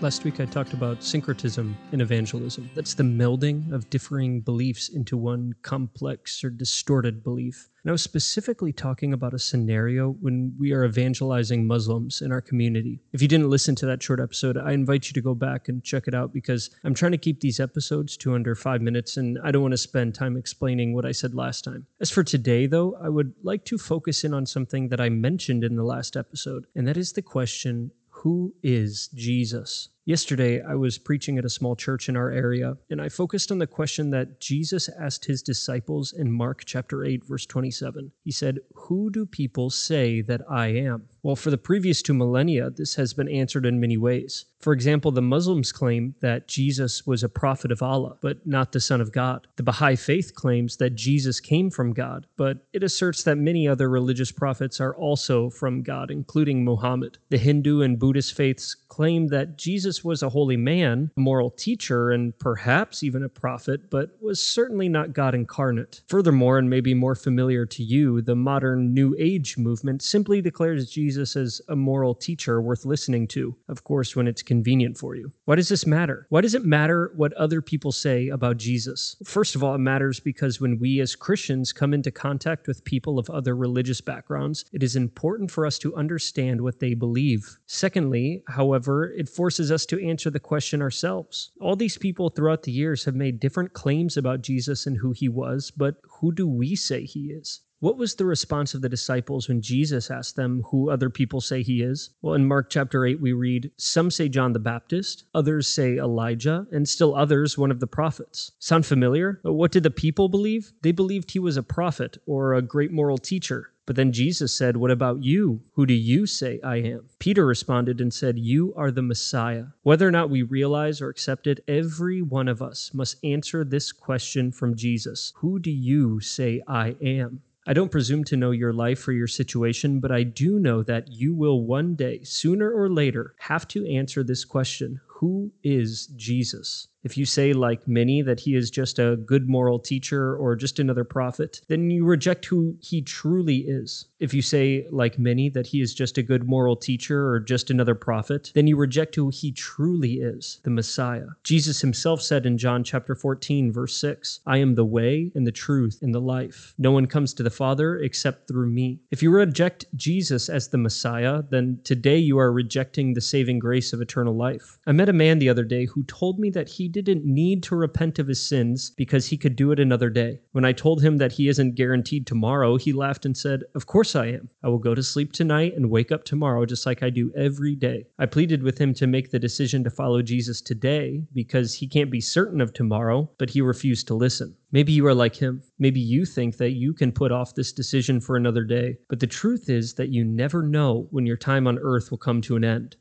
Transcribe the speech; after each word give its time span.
Last 0.00 0.24
week 0.24 0.40
I 0.40 0.46
talked 0.46 0.72
about 0.72 1.04
syncretism 1.04 1.76
in 1.92 2.00
evangelism. 2.00 2.70
That's 2.74 2.94
the 2.94 3.02
melding 3.02 3.70
of 3.70 3.90
differing 3.90 4.40
beliefs 4.40 4.88
into 4.88 5.18
one 5.18 5.52
complex 5.60 6.42
or 6.42 6.48
distorted 6.48 7.22
belief. 7.22 7.68
And 7.84 7.90
I 7.90 7.92
was 7.92 8.02
specifically 8.02 8.72
talking 8.72 9.12
about 9.12 9.34
a 9.34 9.38
scenario 9.38 10.12
when 10.12 10.54
we 10.58 10.72
are 10.72 10.86
evangelizing 10.86 11.66
Muslims 11.66 12.22
in 12.22 12.32
our 12.32 12.40
community. 12.40 13.00
If 13.12 13.20
you 13.20 13.28
didn't 13.28 13.50
listen 13.50 13.74
to 13.76 13.86
that 13.86 14.02
short 14.02 14.20
episode, 14.20 14.56
I 14.56 14.72
invite 14.72 15.08
you 15.08 15.12
to 15.12 15.20
go 15.20 15.34
back 15.34 15.68
and 15.68 15.84
check 15.84 16.08
it 16.08 16.14
out 16.14 16.32
because 16.32 16.70
I'm 16.82 16.94
trying 16.94 17.12
to 17.12 17.18
keep 17.18 17.40
these 17.40 17.60
episodes 17.60 18.16
to 18.18 18.34
under 18.34 18.54
five 18.54 18.80
minutes 18.80 19.18
and 19.18 19.38
I 19.44 19.50
don't 19.50 19.62
want 19.62 19.72
to 19.72 19.78
spend 19.78 20.14
time 20.14 20.34
explaining 20.38 20.94
what 20.94 21.04
I 21.04 21.12
said 21.12 21.34
last 21.34 21.62
time. 21.62 21.86
As 22.00 22.10
for 22.10 22.24
today, 22.24 22.66
though, 22.66 22.96
I 23.02 23.10
would 23.10 23.34
like 23.42 23.66
to 23.66 23.76
focus 23.76 24.24
in 24.24 24.32
on 24.32 24.46
something 24.46 24.88
that 24.88 25.00
I 25.00 25.10
mentioned 25.10 25.62
in 25.62 25.76
the 25.76 25.84
last 25.84 26.16
episode, 26.16 26.66
and 26.74 26.88
that 26.88 26.96
is 26.96 27.12
the 27.12 27.22
question 27.22 27.90
who 28.20 28.54
is 28.62 29.08
Jesus? 29.14 29.88
Yesterday, 30.04 30.60
I 30.60 30.74
was 30.74 30.98
preaching 30.98 31.38
at 31.38 31.46
a 31.46 31.48
small 31.48 31.74
church 31.74 32.06
in 32.06 32.18
our 32.18 32.30
area, 32.30 32.76
and 32.90 33.00
I 33.00 33.08
focused 33.08 33.50
on 33.50 33.58
the 33.58 33.66
question 33.66 34.10
that 34.10 34.40
Jesus 34.40 34.90
asked 35.00 35.24
his 35.24 35.40
disciples 35.40 36.12
in 36.12 36.30
Mark 36.30 36.64
chapter 36.66 37.02
8, 37.02 37.24
verse 37.24 37.46
27. 37.46 38.12
He 38.22 38.30
said, 38.30 38.58
Who 38.74 39.10
do 39.10 39.24
people 39.24 39.70
say 39.70 40.20
that 40.20 40.42
I 40.50 40.66
am? 40.66 41.06
Well, 41.22 41.36
for 41.36 41.50
the 41.50 41.58
previous 41.58 42.00
two 42.00 42.14
millennia, 42.14 42.70
this 42.70 42.94
has 42.94 43.12
been 43.12 43.28
answered 43.28 43.66
in 43.66 43.80
many 43.80 43.96
ways. 43.96 44.46
For 44.60 44.72
example, 44.72 45.10
the 45.10 45.22
Muslims 45.22 45.72
claim 45.72 46.14
that 46.20 46.46
Jesus 46.46 47.06
was 47.06 47.22
a 47.22 47.28
prophet 47.28 47.72
of 47.72 47.82
Allah, 47.82 48.16
but 48.20 48.46
not 48.46 48.72
the 48.72 48.80
Son 48.80 49.00
of 49.00 49.12
God. 49.12 49.46
The 49.56 49.62
Baha'i 49.62 49.96
faith 49.96 50.34
claims 50.34 50.76
that 50.76 50.94
Jesus 50.94 51.40
came 51.40 51.70
from 51.70 51.94
God, 51.94 52.26
but 52.36 52.58
it 52.72 52.82
asserts 52.82 53.22
that 53.22 53.38
many 53.38 53.66
other 53.66 53.88
religious 53.88 54.30
prophets 54.30 54.80
are 54.80 54.94
also 54.94 55.48
from 55.48 55.82
God, 55.82 56.10
including 56.10 56.64
Muhammad. 56.64 57.18
The 57.30 57.38
Hindu 57.38 57.80
and 57.80 57.98
Buddhist 57.98 58.34
faiths 58.34 58.74
claim 58.74 59.28
that 59.28 59.56
Jesus 59.56 60.04
was 60.04 60.22
a 60.22 60.28
holy 60.28 60.58
man, 60.58 61.10
a 61.16 61.20
moral 61.20 61.50
teacher, 61.50 62.10
and 62.10 62.38
perhaps 62.38 63.02
even 63.02 63.22
a 63.22 63.28
prophet, 63.30 63.90
but 63.90 64.10
was 64.20 64.42
certainly 64.42 64.88
not 64.88 65.14
God 65.14 65.34
incarnate. 65.34 66.02
Furthermore, 66.08 66.58
and 66.58 66.68
maybe 66.68 66.92
more 66.92 67.14
familiar 67.14 67.64
to 67.64 67.82
you, 67.82 68.20
the 68.20 68.36
modern 68.36 68.92
New 68.92 69.16
Age 69.18 69.56
movement 69.56 70.02
simply 70.02 70.42
declares 70.42 70.90
Jesus 70.90 71.09
as 71.18 71.60
a 71.68 71.76
moral 71.76 72.14
teacher 72.14 72.60
worth 72.60 72.84
listening 72.84 73.26
to, 73.28 73.56
of 73.68 73.84
course, 73.84 74.14
when 74.14 74.26
it's 74.26 74.42
convenient 74.42 74.96
for 74.96 75.14
you. 75.14 75.32
Why 75.44 75.56
does 75.56 75.68
this 75.68 75.86
matter? 75.86 76.26
Why 76.28 76.40
does 76.40 76.54
it 76.54 76.64
matter 76.64 77.12
what 77.16 77.32
other 77.34 77.62
people 77.62 77.92
say 77.92 78.28
about 78.28 78.56
Jesus? 78.56 79.16
First 79.24 79.54
of 79.54 79.64
all, 79.64 79.74
it 79.74 79.78
matters 79.78 80.20
because 80.20 80.60
when 80.60 80.78
we 80.78 81.00
as 81.00 81.16
Christians 81.16 81.72
come 81.72 81.94
into 81.94 82.10
contact 82.10 82.66
with 82.66 82.84
people 82.84 83.18
of 83.18 83.30
other 83.30 83.56
religious 83.56 84.00
backgrounds, 84.00 84.64
it 84.72 84.82
is 84.82 84.96
important 84.96 85.50
for 85.50 85.66
us 85.66 85.78
to 85.78 85.94
understand 85.96 86.60
what 86.60 86.80
they 86.80 86.94
believe. 86.94 87.58
Secondly, 87.66 88.42
however, 88.48 89.12
it 89.12 89.28
forces 89.28 89.70
us 89.70 89.86
to 89.86 90.04
answer 90.06 90.30
the 90.30 90.40
question 90.40 90.82
ourselves. 90.82 91.52
All 91.60 91.76
these 91.76 91.98
people 91.98 92.30
throughout 92.30 92.62
the 92.62 92.72
years 92.72 93.04
have 93.04 93.14
made 93.14 93.40
different 93.40 93.72
claims 93.72 94.16
about 94.16 94.42
Jesus 94.42 94.86
and 94.86 94.96
who 94.96 95.12
he 95.12 95.28
was, 95.28 95.70
but 95.70 95.96
who 96.20 96.32
do 96.32 96.46
we 96.46 96.76
say 96.76 97.04
he 97.04 97.30
is? 97.30 97.60
What 97.80 97.96
was 97.96 98.14
the 98.14 98.26
response 98.26 98.74
of 98.74 98.82
the 98.82 98.90
disciples 98.90 99.48
when 99.48 99.62
Jesus 99.62 100.10
asked 100.10 100.36
them 100.36 100.62
who 100.70 100.90
other 100.90 101.08
people 101.08 101.40
say 101.40 101.62
he 101.62 101.80
is? 101.80 102.10
Well, 102.20 102.34
in 102.34 102.46
Mark 102.46 102.68
chapter 102.68 103.06
8, 103.06 103.22
we 103.22 103.32
read, 103.32 103.70
Some 103.78 104.10
say 104.10 104.28
John 104.28 104.52
the 104.52 104.58
Baptist, 104.58 105.24
others 105.34 105.66
say 105.66 105.96
Elijah, 105.96 106.66
and 106.72 106.86
still 106.86 107.14
others 107.14 107.56
one 107.56 107.70
of 107.70 107.80
the 107.80 107.86
prophets. 107.86 108.52
Sound 108.58 108.84
familiar? 108.84 109.40
What 109.44 109.72
did 109.72 109.84
the 109.84 109.90
people 109.90 110.28
believe? 110.28 110.74
They 110.82 110.92
believed 110.92 111.30
he 111.30 111.38
was 111.38 111.56
a 111.56 111.62
prophet 111.62 112.18
or 112.26 112.52
a 112.52 112.60
great 112.60 112.92
moral 112.92 113.16
teacher. 113.16 113.72
But 113.86 113.96
then 113.96 114.12
Jesus 114.12 114.54
said, 114.54 114.76
What 114.76 114.90
about 114.90 115.24
you? 115.24 115.62
Who 115.72 115.86
do 115.86 115.94
you 115.94 116.26
say 116.26 116.60
I 116.62 116.76
am? 116.76 117.08
Peter 117.18 117.46
responded 117.46 117.98
and 118.02 118.12
said, 118.12 118.38
You 118.38 118.74
are 118.76 118.90
the 118.90 119.00
Messiah. 119.00 119.64
Whether 119.84 120.06
or 120.06 120.10
not 120.10 120.28
we 120.28 120.42
realize 120.42 121.00
or 121.00 121.08
accept 121.08 121.46
it, 121.46 121.64
every 121.66 122.20
one 122.20 122.46
of 122.46 122.60
us 122.60 122.92
must 122.92 123.16
answer 123.24 123.64
this 123.64 123.90
question 123.90 124.52
from 124.52 124.76
Jesus 124.76 125.32
Who 125.36 125.58
do 125.58 125.70
you 125.70 126.20
say 126.20 126.60
I 126.68 126.96
am? 127.00 127.40
I 127.70 127.72
don't 127.72 127.92
presume 127.92 128.24
to 128.24 128.36
know 128.36 128.50
your 128.50 128.72
life 128.72 129.06
or 129.06 129.12
your 129.12 129.28
situation, 129.28 130.00
but 130.00 130.10
I 130.10 130.24
do 130.24 130.58
know 130.58 130.82
that 130.82 131.06
you 131.06 131.36
will 131.36 131.62
one 131.62 131.94
day, 131.94 132.18
sooner 132.24 132.68
or 132.68 132.90
later, 132.90 133.36
have 133.38 133.68
to 133.68 133.88
answer 133.88 134.24
this 134.24 134.44
question 134.44 135.00
Who 135.20 135.52
is 135.62 136.06
Jesus? 136.16 136.88
If 137.02 137.16
you 137.16 137.24
say, 137.24 137.54
like 137.54 137.88
many, 137.88 138.20
that 138.20 138.40
he 138.40 138.54
is 138.54 138.70
just 138.70 138.98
a 138.98 139.16
good 139.16 139.48
moral 139.48 139.78
teacher 139.78 140.36
or 140.36 140.54
just 140.54 140.78
another 140.78 141.04
prophet, 141.04 141.62
then 141.68 141.90
you 141.90 142.04
reject 142.04 142.44
who 142.44 142.76
he 142.80 143.00
truly 143.00 143.58
is. 143.58 144.06
If 144.18 144.34
you 144.34 144.42
say, 144.42 144.86
like 144.90 145.18
many, 145.18 145.48
that 145.48 145.66
he 145.66 145.80
is 145.80 145.94
just 145.94 146.18
a 146.18 146.22
good 146.22 146.46
moral 146.46 146.76
teacher 146.76 147.26
or 147.26 147.40
just 147.40 147.70
another 147.70 147.94
prophet, 147.94 148.52
then 148.54 148.66
you 148.66 148.76
reject 148.76 149.14
who 149.14 149.30
he 149.30 149.50
truly 149.50 150.14
is, 150.14 150.60
the 150.62 150.70
Messiah. 150.70 151.24
Jesus 151.42 151.80
himself 151.80 152.20
said 152.20 152.44
in 152.44 152.58
John 152.58 152.84
chapter 152.84 153.14
14, 153.14 153.72
verse 153.72 153.96
6, 153.96 154.40
I 154.46 154.58
am 154.58 154.74
the 154.74 154.84
way 154.84 155.32
and 155.34 155.46
the 155.46 155.52
truth 155.52 156.00
and 156.02 156.14
the 156.14 156.20
life. 156.20 156.74
No 156.76 156.92
one 156.92 157.06
comes 157.06 157.32
to 157.34 157.42
the 157.42 157.48
Father 157.48 157.96
except 157.96 158.46
through 158.46 158.68
me. 158.68 159.00
If 159.10 159.22
you 159.22 159.30
reject 159.30 159.86
Jesus 159.96 160.50
as 160.50 160.68
the 160.68 160.76
Messiah, 160.76 161.42
then 161.48 161.80
today 161.82 162.18
you 162.18 162.38
are 162.38 162.52
rejecting 162.52 163.14
the 163.14 163.22
saving 163.22 163.58
grace 163.58 163.94
of 163.94 164.02
eternal 164.02 164.36
life. 164.36 164.78
I 164.86 164.92
met 164.92 165.08
a 165.10 165.12
man 165.12 165.38
the 165.38 165.48
other 165.48 165.64
day 165.64 165.84
who 165.84 166.04
told 166.04 166.38
me 166.38 166.48
that 166.50 166.68
he 166.68 166.88
didn't 166.88 167.24
need 167.24 167.62
to 167.64 167.76
repent 167.76 168.18
of 168.18 168.28
his 168.28 168.40
sins 168.40 168.90
because 168.96 169.26
he 169.26 169.36
could 169.36 169.56
do 169.56 169.72
it 169.72 169.80
another 169.80 170.08
day. 170.08 170.38
When 170.52 170.64
I 170.64 170.72
told 170.72 171.02
him 171.02 171.18
that 171.18 171.32
he 171.32 171.48
isn't 171.48 171.74
guaranteed 171.74 172.26
tomorrow, 172.26 172.76
he 172.76 172.92
laughed 172.92 173.26
and 173.26 173.36
said, 173.36 173.64
Of 173.74 173.86
course 173.86 174.16
I 174.16 174.26
am. 174.26 174.48
I 174.62 174.68
will 174.68 174.78
go 174.78 174.94
to 174.94 175.02
sleep 175.02 175.32
tonight 175.32 175.74
and 175.76 175.90
wake 175.90 176.12
up 176.12 176.24
tomorrow 176.24 176.64
just 176.64 176.86
like 176.86 177.02
I 177.02 177.10
do 177.10 177.32
every 177.36 177.74
day. 177.74 178.06
I 178.18 178.26
pleaded 178.26 178.62
with 178.62 178.78
him 178.78 178.94
to 178.94 179.06
make 179.06 179.30
the 179.30 179.38
decision 179.38 179.84
to 179.84 179.90
follow 179.90 180.22
Jesus 180.22 180.60
today 180.60 181.24
because 181.34 181.74
he 181.74 181.88
can't 181.88 182.10
be 182.10 182.20
certain 182.20 182.60
of 182.60 182.72
tomorrow, 182.72 183.28
but 183.36 183.50
he 183.50 183.60
refused 183.60 184.06
to 184.06 184.14
listen. 184.14 184.56
Maybe 184.72 184.92
you 184.92 185.04
are 185.06 185.14
like 185.14 185.34
him. 185.34 185.62
Maybe 185.80 186.00
you 186.00 186.24
think 186.24 186.56
that 186.58 186.70
you 186.70 186.94
can 186.94 187.10
put 187.10 187.32
off 187.32 187.54
this 187.54 187.72
decision 187.72 188.20
for 188.20 188.36
another 188.36 188.62
day. 188.62 188.98
But 189.08 189.18
the 189.18 189.26
truth 189.26 189.68
is 189.68 189.94
that 189.94 190.10
you 190.10 190.24
never 190.24 190.62
know 190.62 191.08
when 191.10 191.26
your 191.26 191.36
time 191.36 191.66
on 191.66 191.78
earth 191.80 192.10
will 192.10 192.18
come 192.18 192.40
to 192.42 192.54
an 192.54 192.64
end. 192.64 192.96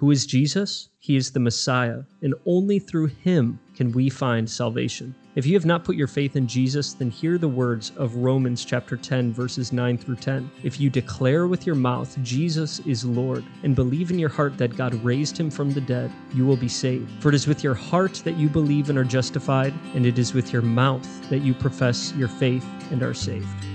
Who 0.00 0.10
is 0.10 0.24
Jesus? 0.24 0.88
He 0.98 1.14
is 1.14 1.30
the 1.30 1.40
Messiah, 1.40 2.04
and 2.22 2.34
only 2.46 2.78
through 2.78 3.08
him 3.08 3.60
can 3.76 3.92
we 3.92 4.08
find 4.08 4.48
salvation. 4.48 5.14
If 5.34 5.44
you 5.44 5.52
have 5.52 5.66
not 5.66 5.84
put 5.84 5.94
your 5.94 6.06
faith 6.06 6.36
in 6.36 6.46
Jesus, 6.46 6.94
then 6.94 7.10
hear 7.10 7.36
the 7.36 7.48
words 7.48 7.92
of 7.98 8.16
Romans 8.16 8.64
chapter 8.64 8.96
10 8.96 9.30
verses 9.34 9.74
9 9.74 9.98
through 9.98 10.16
10. 10.16 10.50
If 10.62 10.80
you 10.80 10.88
declare 10.88 11.46
with 11.46 11.66
your 11.66 11.74
mouth 11.74 12.16
Jesus 12.22 12.78
is 12.86 13.04
Lord 13.04 13.44
and 13.62 13.76
believe 13.76 14.10
in 14.10 14.18
your 14.18 14.30
heart 14.30 14.56
that 14.56 14.74
God 14.74 14.94
raised 15.04 15.36
him 15.36 15.50
from 15.50 15.70
the 15.70 15.82
dead, 15.82 16.10
you 16.32 16.46
will 16.46 16.56
be 16.56 16.66
saved. 16.66 17.22
For 17.22 17.28
it 17.28 17.34
is 17.34 17.46
with 17.46 17.62
your 17.62 17.74
heart 17.74 18.22
that 18.24 18.38
you 18.38 18.48
believe 18.48 18.88
and 18.88 18.98
are 18.98 19.04
justified, 19.04 19.74
and 19.94 20.06
it 20.06 20.18
is 20.18 20.32
with 20.32 20.50
your 20.50 20.62
mouth 20.62 21.28
that 21.28 21.40
you 21.40 21.52
profess 21.52 22.14
your 22.14 22.28
faith 22.28 22.64
and 22.90 23.02
are 23.02 23.12
saved. 23.12 23.69